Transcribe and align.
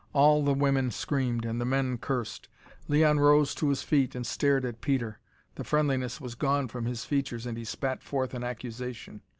All 0.13 0.39
of 0.39 0.45
the 0.45 0.55
women 0.55 0.89
screamed 0.89 1.45
and 1.45 1.61
the 1.61 1.63
men 1.63 1.99
cursed. 1.99 2.47
Leon 2.87 3.19
arose 3.19 3.53
to 3.53 3.69
his 3.69 3.83
feet 3.83 4.15
and 4.15 4.25
stared 4.25 4.65
at 4.65 4.81
Peter. 4.81 5.19
The 5.53 5.63
friendliness 5.63 6.19
was 6.19 6.33
gone 6.33 6.69
from 6.69 6.85
his 6.87 7.05
features 7.05 7.45
and 7.45 7.55
he 7.55 7.63
spat 7.65 8.01
forth 8.01 8.33
an 8.33 8.43
accusation. 8.43 9.21